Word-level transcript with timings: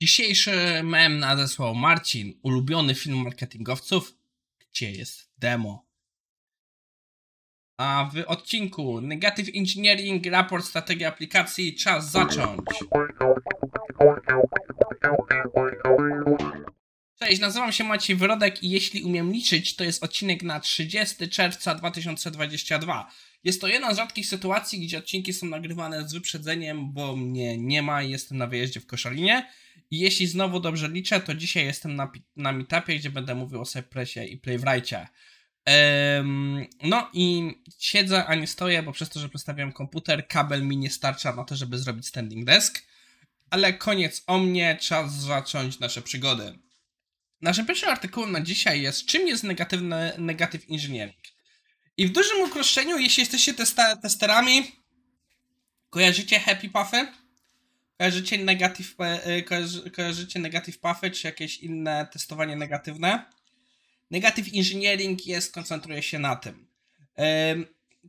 Dzisiejszy 0.00 0.82
mem 0.82 1.18
nadesłał 1.18 1.74
Marcin, 1.74 2.38
ulubiony 2.42 2.94
film 2.94 3.22
marketingowców. 3.22 4.14
Gdzie 4.58 4.90
jest 4.90 5.30
demo? 5.38 5.86
A 7.78 8.10
w 8.14 8.24
odcinku 8.26 9.00
Negative 9.00 9.48
Engineering, 9.54 10.26
raport 10.26 10.64
strategii 10.64 11.04
aplikacji, 11.04 11.74
czas 11.74 12.10
zacząć. 12.10 12.60
Cześć, 17.18 17.40
nazywam 17.40 17.72
się 17.72 17.84
Maciej 17.84 18.16
Wyrodek 18.16 18.62
i 18.62 18.70
jeśli 18.70 19.02
umiem 19.02 19.32
liczyć, 19.32 19.76
to 19.76 19.84
jest 19.84 20.04
odcinek 20.04 20.42
na 20.42 20.60
30 20.60 21.28
czerwca 21.28 21.74
2022. 21.74 23.10
Jest 23.44 23.60
to 23.60 23.68
jedna 23.68 23.94
z 23.94 23.96
rzadkich 23.96 24.26
sytuacji, 24.26 24.80
gdzie 24.80 24.98
odcinki 24.98 25.32
są 25.32 25.46
nagrywane 25.46 26.08
z 26.08 26.12
wyprzedzeniem, 26.12 26.92
bo 26.92 27.16
mnie 27.16 27.58
nie 27.58 27.82
ma 27.82 28.02
i 28.02 28.10
jestem 28.10 28.38
na 28.38 28.46
wyjeździe 28.46 28.80
w 28.80 28.86
Koszalinie. 28.86 29.46
I 29.90 29.98
jeśli 29.98 30.26
znowu 30.26 30.60
dobrze 30.60 30.88
liczę, 30.88 31.20
to 31.20 31.34
dzisiaj 31.34 31.64
jestem 31.64 31.96
na, 31.96 32.12
na 32.36 32.52
meetupie, 32.52 32.96
gdzie 32.96 33.10
będę 33.10 33.34
mówił 33.34 33.60
o 33.60 33.64
Cypressie 33.64 34.20
i 34.20 34.36
Playwrightie. 34.36 35.06
Um, 36.16 36.66
no 36.82 37.10
i 37.12 37.54
siedzę, 37.78 38.26
a 38.26 38.34
nie 38.34 38.46
stoję, 38.46 38.82
bo 38.82 38.92
przez 38.92 39.08
to, 39.08 39.20
że 39.20 39.28
przedstawiam 39.28 39.72
komputer, 39.72 40.28
kabel 40.28 40.66
mi 40.66 40.76
nie 40.76 40.90
starcza 40.90 41.32
na 41.32 41.44
to, 41.44 41.56
żeby 41.56 41.78
zrobić 41.78 42.06
standing 42.06 42.44
desk. 42.44 42.82
Ale 43.50 43.72
koniec 43.72 44.22
o 44.26 44.38
mnie, 44.38 44.78
czas 44.80 45.14
zacząć 45.14 45.78
nasze 45.78 46.02
przygody. 46.02 46.58
Naszym 47.40 47.66
pierwszym 47.66 47.88
artykułem 47.88 48.32
na 48.32 48.40
dzisiaj 48.40 48.82
jest, 48.82 49.06
czym 49.06 49.28
jest 49.28 49.44
negatywny 49.44 50.12
negative 50.18 50.64
engineering. 50.70 51.16
I 51.96 52.06
w 52.06 52.12
dużym 52.12 52.40
uproszczeniu, 52.40 52.98
jeśli 52.98 53.20
jesteście 53.20 53.54
testerami, 54.02 54.72
kojarzycie 55.90 56.40
happy 56.40 56.68
puffy? 56.68 57.06
Kojarzycie 57.98 58.38
negative, 58.38 58.94
e, 58.98 59.42
kojarzy, 59.42 59.90
kojarzycie 59.90 60.38
negative 60.38 60.78
puffy, 60.78 61.10
czy 61.10 61.26
jakieś 61.26 61.58
inne 61.58 62.06
testowanie 62.12 62.56
negatywne? 62.56 63.24
Negative 64.10 64.46
engineering 64.54 65.26
jest, 65.26 65.54
koncentruje 65.54 66.02
się 66.02 66.18
na 66.18 66.36
tym. 66.36 66.66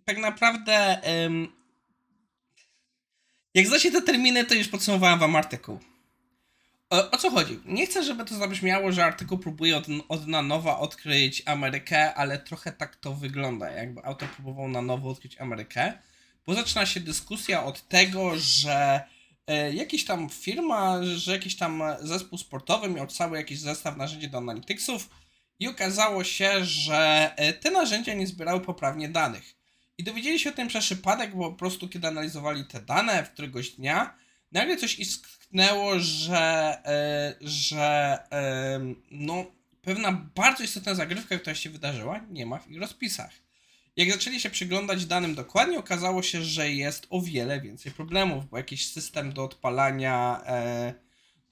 Tak 0.05 0.17
naprawdę, 0.17 1.01
jak 3.53 3.67
znacie 3.67 3.91
te 3.91 4.01
terminy, 4.01 4.45
to 4.45 4.53
już 4.53 4.67
podsumowałem 4.67 5.19
wam 5.19 5.35
artykuł. 5.35 5.79
O, 6.89 7.11
o, 7.11 7.17
co 7.17 7.31
chodzi? 7.31 7.59
Nie 7.65 7.85
chcę, 7.85 8.03
żeby 8.03 8.25
to 8.25 8.35
zabrzmiało, 8.35 8.91
że 8.91 9.05
artykuł 9.05 9.37
próbuje 9.37 9.77
od, 9.77 9.85
od 10.09 10.27
na 10.27 10.41
nowa 10.41 10.79
odkryć 10.79 11.43
Amerykę, 11.45 12.13
ale 12.13 12.39
trochę 12.39 12.71
tak 12.71 12.95
to 12.95 13.13
wygląda, 13.13 13.71
jakby 13.71 14.03
autor 14.05 14.29
próbował 14.29 14.67
na 14.67 14.81
nowo 14.81 15.09
odkryć 15.09 15.37
Amerykę, 15.37 15.93
bo 16.45 16.53
zaczyna 16.53 16.85
się 16.85 16.99
dyskusja 16.99 17.63
od 17.63 17.87
tego, 17.87 18.31
że 18.37 18.73
e, 18.73 19.16
jakiś 19.73 20.05
tam 20.05 20.29
firma, 20.29 21.03
że 21.03 21.31
jakiś 21.31 21.55
tam 21.55 21.83
zespół 22.01 22.37
sportowy 22.37 22.89
miał 22.89 23.07
cały 23.07 23.37
jakiś 23.37 23.59
zestaw 23.59 23.97
narzędzi 23.97 24.29
do 24.29 24.37
analyticsów 24.37 25.09
i 25.59 25.67
okazało 25.67 26.23
się, 26.23 26.65
że 26.65 27.31
e, 27.35 27.53
te 27.53 27.71
narzędzia 27.71 28.13
nie 28.13 28.27
zbierały 28.27 28.61
poprawnie 28.61 29.09
danych. 29.09 29.55
I 29.97 30.03
dowiedzieli 30.03 30.39
się 30.39 30.49
o 30.49 30.53
tym 30.53 30.67
przez 30.67 30.85
przypadek, 30.85 31.35
bo 31.35 31.51
po 31.51 31.57
prostu 31.57 31.89
kiedy 31.89 32.07
analizowali 32.07 32.65
te 32.65 32.81
dane 32.81 33.23
w 33.23 33.31
któregoś 33.31 33.69
dnia, 33.69 34.15
nagle 34.51 34.77
coś 34.77 34.99
isknęło, 34.99 35.99
że, 35.99 36.77
e, 36.85 37.35
że 37.41 38.19
e, 38.31 38.79
no, 39.11 39.45
pewna 39.81 40.11
bardzo 40.11 40.63
istotna 40.63 40.95
zagrywka, 40.95 41.37
która 41.37 41.55
się 41.55 41.69
wydarzyła, 41.69 42.21
nie 42.29 42.45
ma 42.45 42.59
w 42.59 42.71
ich 42.71 42.79
rozpisach. 42.79 43.46
Jak 43.97 44.11
zaczęli 44.11 44.39
się 44.39 44.49
przyglądać 44.49 45.05
danym 45.05 45.35
dokładnie, 45.35 45.79
okazało 45.79 46.23
się, 46.23 46.41
że 46.43 46.71
jest 46.71 47.07
o 47.09 47.21
wiele 47.21 47.61
więcej 47.61 47.91
problemów, 47.91 48.49
bo 48.49 48.57
jakiś 48.57 48.91
system 48.91 49.33
do 49.33 49.43
odpalania, 49.43 50.41
e, 50.45 50.93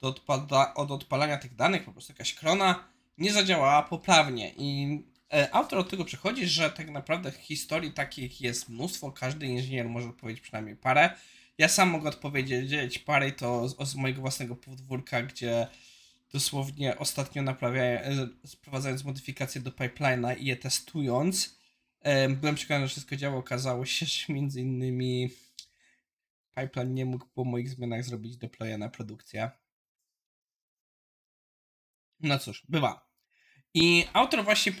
do, 0.00 0.08
odpada, 0.08 0.74
od 0.74 0.90
odpalania 0.90 1.38
tych 1.38 1.54
danych, 1.54 1.84
po 1.84 1.92
prostu 1.92 2.12
jakaś 2.12 2.34
krona, 2.34 2.88
nie 3.18 3.32
zadziałała 3.32 3.82
poprawnie. 3.82 4.52
I 4.56 4.98
autor 5.52 5.78
od 5.78 5.90
tego 5.90 6.04
przechodzi, 6.04 6.46
że 6.46 6.70
tak 6.70 6.90
naprawdę 6.90 7.30
historii 7.30 7.92
takich 7.92 8.40
jest 8.40 8.68
mnóstwo, 8.68 9.12
każdy 9.12 9.46
inżynier 9.46 9.88
może 9.88 10.12
powiedzieć 10.12 10.42
przynajmniej 10.42 10.76
parę. 10.76 11.10
Ja 11.58 11.68
sam 11.68 11.88
mogę 11.88 12.08
odpowiedzieć 12.08 12.98
parę 12.98 13.32
to 13.32 13.68
z, 13.68 13.88
z 13.88 13.94
mojego 13.94 14.20
własnego 14.20 14.56
podwórka, 14.56 15.22
gdzie 15.22 15.66
dosłownie 16.32 16.98
ostatnio 16.98 17.42
naprawiałem, 17.42 18.36
sprowadzając 18.44 19.04
modyfikacje 19.04 19.60
do 19.60 19.70
pipeline'a 19.70 20.38
i 20.38 20.44
je 20.44 20.56
testując, 20.56 21.55
byłem 22.28 22.54
przekonany, 22.54 22.86
że 22.86 22.90
wszystko 22.90 23.16
działa. 23.16 23.36
Okazało 23.36 23.86
się, 23.86 24.06
że 24.06 24.32
między 24.32 24.60
innymi 24.60 25.30
pipeline 26.56 26.94
nie 26.94 27.04
mógł 27.04 27.26
po 27.34 27.44
moich 27.44 27.68
zmianach 27.68 28.04
zrobić 28.04 28.36
deploya 28.36 28.78
na 28.78 28.88
produkcję. 28.88 29.50
No 32.20 32.38
cóż, 32.38 32.62
bywa. 32.68 33.06
I 33.74 34.04
autor 34.12 34.44
właśnie 34.44 34.72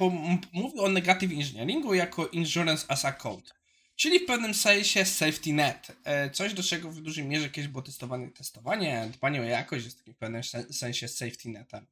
mówił 0.52 0.84
o 0.84 0.88
negative 0.88 1.32
engineeringu 1.32 1.94
jako 1.94 2.26
insurance 2.26 2.90
as 2.90 3.04
a 3.04 3.12
code. 3.12 3.50
Czyli 3.96 4.18
w 4.18 4.26
pewnym 4.26 4.54
sensie 4.54 5.04
safety 5.04 5.52
net. 5.52 5.96
E, 6.04 6.30
coś, 6.30 6.54
do 6.54 6.62
czego 6.62 6.90
w 6.90 7.00
dużej 7.00 7.24
mierze 7.24 7.50
kiedyś 7.50 7.68
było 7.68 7.82
testowane 7.82 8.30
testowanie, 8.30 9.08
dbanie 9.12 9.40
o 9.40 9.44
jakość 9.44 9.84
jest 9.84 10.00
w 10.00 10.14
pewnym 10.14 10.42
sensie 10.70 11.08
safety 11.08 11.48
netem. 11.48 11.86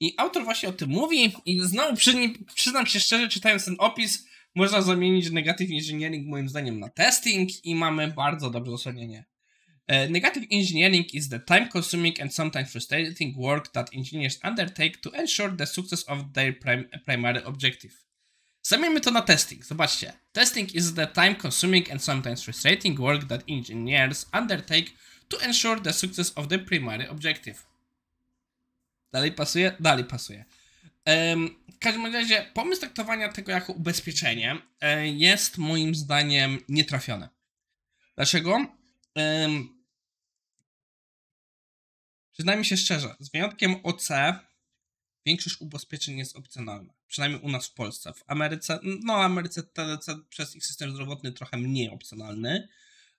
I 0.00 0.14
autor 0.16 0.44
właśnie 0.44 0.68
o 0.68 0.72
tym 0.72 0.90
mówi 0.90 1.32
i 1.46 1.60
znowu 1.60 1.96
przy 1.96 2.14
nim, 2.14 2.44
przyznam 2.54 2.86
się 2.86 3.00
szczerze, 3.00 3.28
czytając 3.28 3.64
ten 3.64 3.76
opis, 3.78 4.26
można 4.54 4.82
zamienić 4.82 5.30
negative 5.30 5.70
engineering 5.72 6.26
moim 6.26 6.48
zdaniem 6.48 6.80
na 6.80 6.88
testing 6.88 7.64
i 7.64 7.74
mamy 7.74 8.08
bardzo 8.08 8.50
dobre 8.50 8.72
uzasadnienie. 8.72 9.24
Uh, 9.88 10.10
negative 10.10 10.46
engineering 10.50 11.14
is 11.14 11.28
the 11.28 11.40
time-consuming 11.40 12.20
and 12.20 12.34
sometimes 12.34 12.70
frustrating 12.70 13.36
work 13.36 13.72
that 13.72 13.94
engineers 13.94 14.38
undertake 14.44 15.00
to 15.00 15.10
ensure 15.10 15.56
the 15.56 15.66
success 15.66 16.04
of 16.08 16.18
their 16.32 16.58
prim 16.60 16.88
primary 17.04 17.44
objective. 17.44 17.92
Zamieńmy 18.62 19.00
to 19.00 19.10
na 19.10 19.22
testing. 19.22 19.64
Zobaczcie. 19.64 20.12
Testing 20.32 20.74
is 20.74 20.94
the 20.94 21.06
time-consuming 21.06 21.90
and 21.90 22.02
sometimes 22.02 22.44
frustrating 22.44 23.00
work 23.00 23.24
that 23.24 23.42
engineers 23.48 24.26
undertake 24.32 24.92
to 25.28 25.38
ensure 25.38 25.80
the 25.80 25.92
success 25.92 26.32
of 26.36 26.48
the 26.48 26.58
primary 26.58 27.06
objective. 27.08 27.66
Dalej 29.12 29.30
pasuje? 29.30 29.76
Dalej 29.80 30.04
pasuje. 30.04 30.44
Um, 31.06 31.56
w 31.80 31.82
każdym 31.82 32.14
razie 32.14 32.50
pomysł 32.54 32.80
traktowania 32.80 33.32
tego 33.32 33.52
jako 33.52 33.72
ubezpieczenie 33.72 34.58
um, 34.82 35.06
jest 35.06 35.58
moim 35.58 35.94
zdaniem 35.94 36.58
nietrafiony. 36.68 37.28
Dlaczego? 38.16 38.66
Um, 39.16 39.84
przyznajmy 42.32 42.64
się 42.64 42.76
szczerze, 42.76 43.14
z 43.20 43.30
wyjątkiem 43.30 43.76
OC 43.82 44.08
większość 45.26 45.60
ubezpieczeń 45.60 46.18
jest 46.18 46.36
opcjonalna. 46.36 46.94
Przynajmniej 47.06 47.40
u 47.42 47.48
nas 47.48 47.66
w 47.66 47.74
Polsce. 47.74 48.12
W 48.12 48.24
Ameryce, 48.26 48.80
no 48.82 49.14
Ameryce 49.14 49.62
TDC 49.62 50.16
przez 50.28 50.56
ich 50.56 50.66
system 50.66 50.90
zdrowotny 50.90 51.32
trochę 51.32 51.56
mniej 51.56 51.90
opcjonalny, 51.90 52.68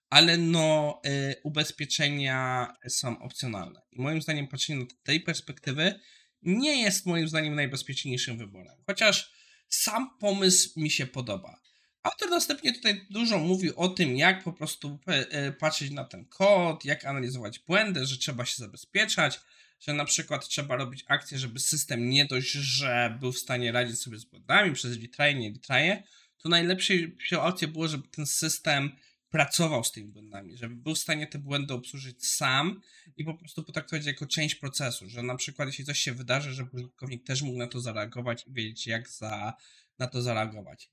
ale 0.09 0.37
no 0.37 1.01
y, 1.05 1.35
ubezpieczenia 1.43 2.67
są 2.87 3.19
opcjonalne. 3.19 3.81
I 3.91 4.01
moim 4.01 4.21
zdaniem 4.21 4.47
patrzenie 4.47 4.79
na 4.79 4.85
tej 5.03 5.21
perspektywy 5.21 5.99
nie 6.41 6.81
jest 6.81 7.05
moim 7.05 7.27
zdaniem 7.27 7.55
najbezpieczniejszym 7.55 8.37
wyborem. 8.37 8.75
Chociaż 8.87 9.31
sam 9.69 10.17
pomysł 10.19 10.79
mi 10.79 10.91
się 10.91 11.07
podoba. 11.07 11.61
Autor 12.03 12.29
następnie 12.29 12.73
tutaj 12.73 13.05
dużo 13.09 13.39
mówi 13.39 13.75
o 13.75 13.87
tym, 13.89 14.17
jak 14.17 14.43
po 14.43 14.53
prostu 14.53 14.99
y, 15.47 15.51
patrzeć 15.51 15.91
na 15.91 16.05
ten 16.05 16.25
kod, 16.25 16.85
jak 16.85 17.05
analizować 17.05 17.59
błędy, 17.59 18.05
że 18.05 18.17
trzeba 18.17 18.45
się 18.45 18.55
zabezpieczać, 18.57 19.39
że 19.79 19.93
na 19.93 20.05
przykład 20.05 20.47
trzeba 20.47 20.75
robić 20.75 21.05
akcję, 21.07 21.37
żeby 21.37 21.59
system 21.59 22.09
nie 22.09 22.25
dość, 22.25 22.51
że 22.51 23.17
był 23.19 23.31
w 23.31 23.37
stanie 23.37 23.71
radzić 23.71 24.01
sobie 24.01 24.17
z 24.17 24.25
błędami 24.25 24.73
przez 24.73 25.01
retraje, 25.01 25.33
nie 25.33 25.49
retraje, 25.53 26.03
to 26.37 26.49
najlepszą 26.49 26.93
opcją 27.41 27.67
było, 27.67 27.87
żeby 27.87 28.07
ten 28.07 28.25
system 28.25 28.91
pracował 29.31 29.83
z 29.83 29.91
tymi 29.91 30.07
błędami, 30.07 30.57
żeby 30.57 30.75
był 30.75 30.95
w 30.95 30.99
stanie 30.99 31.27
te 31.27 31.39
błędy 31.39 31.73
obsłużyć 31.73 32.27
sam 32.27 32.81
i 33.17 33.25
po 33.25 33.33
prostu 33.33 33.63
potraktować 33.63 34.05
jako 34.05 34.25
część 34.25 34.55
procesu, 34.55 35.09
że 35.09 35.23
na 35.23 35.35
przykład 35.35 35.67
jeśli 35.67 35.85
coś 35.85 35.99
się 35.99 36.13
wydarzy, 36.13 36.53
żeby 36.53 36.69
użytkownik 36.73 37.25
też 37.25 37.41
mógł 37.41 37.57
na 37.57 37.67
to 37.67 37.79
zareagować 37.79 38.47
i 38.47 38.53
wiedzieć 38.53 38.87
jak 38.87 39.09
za, 39.09 39.53
na 39.99 40.07
to 40.07 40.21
zareagować. 40.21 40.89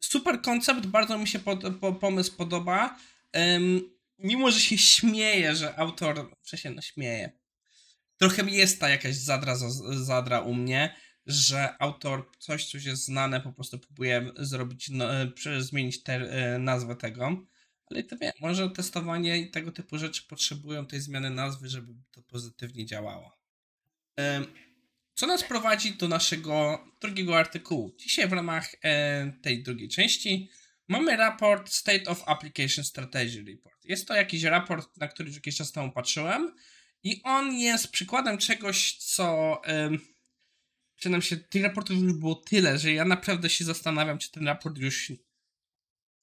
Super 0.00 0.42
koncept, 0.42 0.86
bardzo 0.86 1.18
mi 1.18 1.28
się 1.28 1.38
pod, 1.38 1.76
po, 1.80 1.92
pomysł 1.92 2.36
podoba, 2.36 2.98
um, 3.34 3.80
mimo 4.18 4.50
że 4.50 4.60
się 4.60 4.78
śmieje, 4.78 5.56
że 5.56 5.78
autor, 5.78 6.36
w 6.42 6.48
sensie 6.48 6.70
no 6.70 6.82
śmieje, 6.82 7.32
trochę 8.16 8.50
jest 8.50 8.80
ta 8.80 8.88
jakaś 8.88 9.16
zadra, 9.16 9.56
zadra 9.90 10.40
u 10.40 10.54
mnie, 10.54 10.96
że 11.26 11.82
autor 11.82 12.30
coś, 12.38 12.70
co 12.70 12.78
jest 12.78 13.04
znane, 13.04 13.40
po 13.40 13.52
prostu 13.52 13.78
próbuje 13.78 14.32
zrobić, 14.36 14.88
no, 14.88 15.06
zmienić 15.58 16.02
te, 16.02 16.14
e, 16.14 16.58
nazwę 16.58 16.96
tego. 16.96 17.46
Ale 17.90 18.02
to 18.02 18.16
wiem, 18.16 18.32
może 18.40 18.70
testowanie 18.70 19.38
i 19.38 19.50
tego 19.50 19.72
typu 19.72 19.98
rzeczy 19.98 20.22
potrzebują 20.28 20.86
tej 20.86 21.00
zmiany 21.00 21.30
nazwy, 21.30 21.68
żeby 21.68 21.94
to 22.10 22.22
pozytywnie 22.22 22.86
działało. 22.86 23.40
Co 25.14 25.26
nas 25.26 25.44
prowadzi 25.44 25.94
do 25.94 26.08
naszego 26.08 26.84
drugiego 27.00 27.38
artykułu. 27.38 27.96
Dzisiaj 27.98 28.28
w 28.28 28.32
ramach 28.32 28.74
e, 28.82 29.32
tej 29.42 29.62
drugiej 29.62 29.88
części 29.88 30.50
mamy 30.88 31.16
raport 31.16 31.72
State 31.72 32.04
of 32.10 32.22
Application 32.26 32.84
Strategy 32.84 33.44
Report. 33.48 33.84
Jest 33.84 34.08
to 34.08 34.14
jakiś 34.14 34.42
raport, 34.42 34.96
na 34.96 35.08
który 35.08 35.28
już 35.28 35.36
jakiś 35.36 35.56
czas 35.56 35.72
temu 35.72 35.92
patrzyłem 35.92 36.54
I 37.02 37.22
on 37.22 37.52
jest 37.52 37.88
przykładem 37.88 38.38
czegoś, 38.38 38.96
co. 38.96 39.60
Przynajmniej 40.96 41.28
się 41.28 41.36
tych 41.36 41.62
raportów 41.62 42.02
już 42.02 42.12
było 42.12 42.34
tyle, 42.34 42.78
że 42.78 42.92
ja 42.92 43.04
naprawdę 43.04 43.50
się 43.50 43.64
zastanawiam, 43.64 44.18
czy 44.18 44.30
ten 44.30 44.46
raport 44.46 44.78
już 44.78 45.12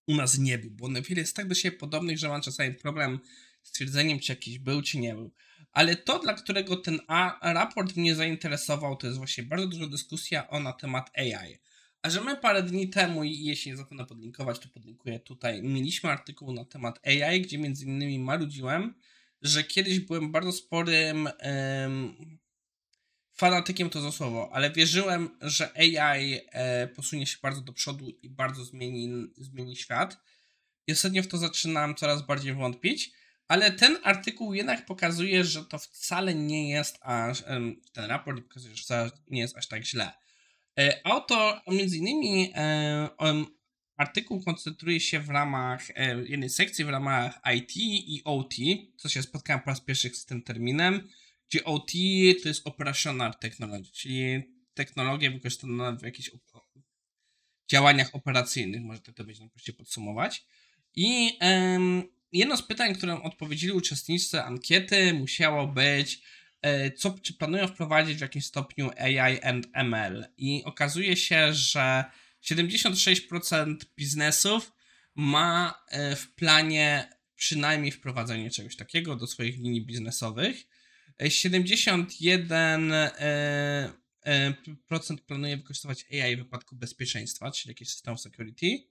u 0.07 0.15
nas 0.15 0.37
nie 0.37 0.57
był, 0.57 0.71
bo 0.71 0.85
on 0.85 0.95
jest 1.09 1.35
tak 1.35 1.47
do 1.47 1.55
siebie 1.55 1.77
podobny, 1.77 2.17
że 2.17 2.29
mam 2.29 2.41
czasami 2.41 2.73
problem 2.73 3.19
z 3.63 3.71
twierdzeniem, 3.71 4.19
czy 4.19 4.31
jakiś 4.31 4.59
był, 4.59 4.81
czy 4.81 4.97
nie 4.97 5.15
był. 5.15 5.31
Ale 5.71 5.95
to, 5.95 6.19
dla 6.19 6.33
którego 6.33 6.75
ten 6.75 6.99
A 7.07 7.53
raport 7.53 7.95
mnie 7.95 8.15
zainteresował, 8.15 8.95
to 8.95 9.07
jest 9.07 9.17
właśnie 9.17 9.43
bardzo 9.43 9.67
duża 9.67 9.87
dyskusja 9.87 10.49
o 10.49 10.59
na 10.59 10.73
temat 10.73 11.11
AI. 11.17 11.57
A 12.01 12.09
że 12.09 12.21
my 12.21 12.37
parę 12.37 12.63
dni 12.63 12.89
temu, 12.89 13.23
i 13.23 13.43
jeśli 13.43 13.71
nie 13.71 13.77
zapomnę 13.77 14.05
podlinkować, 14.05 14.59
to 14.59 14.69
podlinkuję 14.69 15.19
tutaj, 15.19 15.63
mieliśmy 15.63 16.09
artykuł 16.09 16.53
na 16.53 16.65
temat 16.65 17.07
AI, 17.07 17.41
gdzie 17.41 17.57
między 17.57 17.85
innymi 17.85 18.19
marudziłem, 18.19 18.93
że 19.41 19.63
kiedyś 19.63 19.99
byłem 19.99 20.31
bardzo 20.31 20.51
sporym 20.51 21.29
fanatykiem 23.37 23.89
to 23.89 24.01
za 24.01 24.11
słowo, 24.11 24.49
ale 24.53 24.71
wierzyłem, 24.71 25.37
że 25.41 25.71
AI 25.77 26.39
e, 26.51 26.87
posunie 26.87 27.25
się 27.25 27.37
bardzo 27.41 27.61
do 27.61 27.73
przodu 27.73 28.09
i 28.09 28.29
bardzo 28.29 28.65
zmieni, 28.65 29.27
zmieni 29.37 29.75
świat. 29.75 30.17
I 30.87 30.91
ostatnio 30.91 31.23
w 31.23 31.27
to 31.27 31.37
zaczynam 31.37 31.95
coraz 31.95 32.25
bardziej 32.25 32.53
wątpić, 32.53 33.11
ale 33.47 33.71
ten 33.71 33.97
artykuł 34.03 34.53
jednak 34.53 34.85
pokazuje, 34.85 35.43
że 35.43 35.65
to 35.65 35.77
wcale 35.77 36.35
nie 36.35 36.69
jest 36.69 36.97
aż, 37.01 37.43
ten 37.93 38.05
raport 38.05 38.43
pokazuje, 38.43 38.75
że 38.75 38.83
wcale 38.83 39.11
nie 39.27 39.41
jest 39.41 39.57
aż 39.57 39.67
tak 39.67 39.85
źle. 39.85 40.11
E, 40.79 41.01
autor, 41.03 41.61
między 41.67 41.97
innymi, 41.97 42.53
e, 42.55 43.09
artykuł 43.97 44.43
koncentruje 44.43 44.99
się 44.99 45.19
w 45.19 45.29
ramach 45.29 45.89
e, 45.95 46.23
jednej 46.25 46.49
sekcji, 46.49 46.85
w 46.85 46.89
ramach 46.89 47.39
IT 47.55 47.77
i 47.77 48.21
OT, 48.25 48.53
co 48.97 49.09
się 49.09 49.21
spotkałem 49.21 49.61
po 49.63 49.69
raz 49.69 49.81
pierwszy 49.81 50.09
z 50.09 50.25
tym 50.25 50.41
terminem, 50.41 51.07
gdzie 51.49 51.63
OT 51.63 51.91
to 52.43 52.49
jest 52.49 52.67
Operational 52.67 53.33
Technology, 53.39 53.91
czyli 53.91 54.43
technologia 54.73 55.31
wykorzystana 55.31 55.91
w 55.91 56.03
jakichś 56.03 56.31
działaniach 57.71 58.15
operacyjnych, 58.15 58.81
może 58.81 59.01
tak 59.01 59.15
to 59.15 59.23
będzie 59.23 59.41
najprościej 59.41 59.75
podsumować. 59.75 60.45
I 60.95 61.37
um, 61.41 62.03
jedno 62.31 62.57
z 62.57 62.63
pytań, 62.63 62.95
które 62.95 63.23
odpowiedzieli 63.23 63.73
uczestnicy 63.73 64.41
ankiety, 64.41 65.13
musiało 65.13 65.67
być, 65.67 66.21
e, 66.61 66.91
co, 66.91 67.15
czy 67.21 67.33
planują 67.33 67.67
wprowadzić 67.67 68.17
w 68.17 68.21
jakimś 68.21 68.45
stopniu 68.45 68.91
AI 68.99 69.41
and 69.41 69.67
ML. 69.73 70.27
I 70.37 70.63
okazuje 70.65 71.17
się, 71.17 71.53
że 71.53 72.05
76% 72.43 73.75
biznesów 73.97 74.71
ma 75.15 75.83
e, 75.89 76.15
w 76.15 76.31
planie 76.33 77.09
przynajmniej 77.35 77.91
wprowadzenie 77.91 78.49
czegoś 78.49 78.75
takiego 78.75 79.15
do 79.15 79.27
swoich 79.27 79.57
linii 79.57 79.85
biznesowych. 79.85 80.67
71% 81.21 83.09
e, 84.25 84.53
planuje 85.27 85.57
wykorzystywać 85.57 86.05
AI 86.11 86.35
w 86.35 86.39
wypadku 86.39 86.75
bezpieczeństwa, 86.75 87.51
czyli 87.51 87.71
jakieś 87.71 87.89
system 87.89 88.17
security 88.17 88.87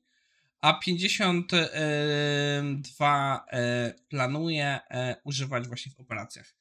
a 0.61 0.75
52 0.75 3.47
e, 3.53 3.95
planuje 4.09 4.79
e, 4.91 5.17
używać 5.25 5.69
właśnie 5.69 5.93
w 5.93 6.01
operacjach. 6.01 6.55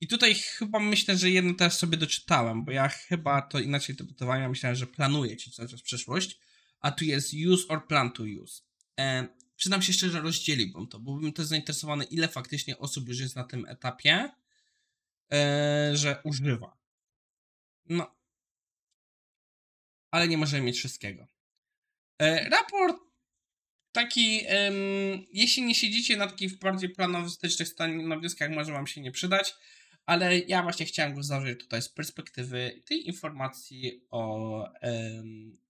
I 0.00 0.08
tutaj 0.08 0.34
chyba 0.34 0.78
myślę, 0.78 1.16
że 1.16 1.30
jedno 1.30 1.54
też 1.54 1.72
sobie 1.72 1.96
doczytałem, 1.96 2.64
bo 2.64 2.72
ja 2.72 2.88
chyba 2.88 3.42
to 3.42 3.60
inaczej 3.60 3.92
interpretowałem, 3.92 4.42
ja 4.42 4.48
myślałem, 4.48 4.76
że 4.76 4.86
planuje 4.86 5.36
ci 5.36 5.50
cały 5.50 5.68
czas 5.68 5.82
przyszłość, 5.82 6.38
a 6.80 6.90
tu 6.90 7.04
jest 7.04 7.34
use 7.48 7.68
or 7.68 7.86
plan 7.86 8.12
to 8.12 8.22
use. 8.42 8.62
E, 8.98 9.28
przyznam 9.56 9.82
się 9.82 9.92
szczerze, 9.92 10.20
rozdzieliłbym 10.20 10.86
to, 10.86 11.00
bo 11.00 11.16
bym 11.16 11.32
też 11.32 11.46
zainteresowany, 11.46 12.04
ile 12.04 12.28
faktycznie 12.28 12.78
osób 12.78 13.08
już 13.08 13.20
jest 13.20 13.36
na 13.36 13.44
tym 13.44 13.66
etapie, 13.68 14.30
e, 15.32 15.90
że 15.94 16.20
używa. 16.24 16.78
No. 17.86 18.16
Ale 20.10 20.28
nie 20.28 20.38
możemy 20.38 20.62
mieć 20.62 20.78
wszystkiego. 20.78 21.28
E, 22.18 22.48
raport 22.48 22.96
taki, 23.92 24.42
jeśli 25.32 25.62
nie 25.62 25.74
siedzicie 25.74 26.16
na 26.16 26.26
takich 26.26 26.58
bardziej 26.58 26.90
planowystycznych 26.90 27.68
stanowiskach, 27.68 28.50
może 28.50 28.72
wam 28.72 28.86
się 28.86 29.00
nie 29.00 29.12
przydać, 29.12 29.54
ale 30.06 30.38
ja 30.38 30.62
właśnie 30.62 30.86
chciałem 30.86 31.14
go 31.14 31.22
zawrzeć 31.22 31.60
tutaj 31.60 31.82
z 31.82 31.88
perspektywy 31.88 32.82
tej 32.84 33.06
informacji 33.06 34.06
o, 34.10 34.64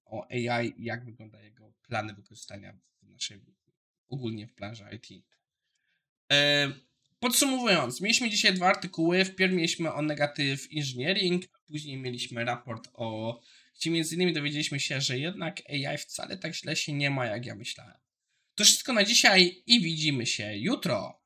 o 0.04 0.26
AI 0.30 0.74
i 0.76 0.84
jak 0.84 1.04
wygląda 1.04 1.42
jego 1.42 1.72
plany 1.82 2.14
wykorzystania 2.14 2.72
w 3.02 3.08
naszej, 3.08 3.40
ogólnie 4.08 4.46
w 4.46 4.54
branży 4.54 4.84
IT. 4.92 5.24
Podsumowując, 7.20 8.00
mieliśmy 8.00 8.30
dzisiaj 8.30 8.54
dwa 8.54 8.66
artykuły. 8.66 9.24
Wpierw 9.24 9.52
mieliśmy 9.52 9.92
o 9.92 10.02
Negative 10.02 10.68
Engineering, 10.76 11.44
a 11.54 11.58
później 11.66 11.96
mieliśmy 11.96 12.44
raport 12.44 12.88
o 12.94 13.40
gdzie 13.78 13.90
między 13.90 14.14
innymi 14.14 14.32
dowiedzieliśmy 14.32 14.80
się, 14.80 15.00
że 15.00 15.18
jednak 15.18 15.62
AI 15.70 15.98
wcale 15.98 16.36
tak 16.36 16.54
źle 16.54 16.76
się 16.76 16.92
nie 16.92 17.10
ma, 17.10 17.26
jak 17.26 17.46
ja 17.46 17.54
myślałem. 17.54 17.96
To 18.54 18.64
wszystko 18.64 18.92
na 18.92 19.04
dzisiaj 19.04 19.62
i 19.66 19.80
widzimy 19.80 20.26
się 20.26 20.56
jutro. 20.56 21.20